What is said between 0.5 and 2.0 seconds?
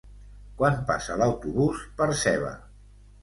Quan passa l'autobús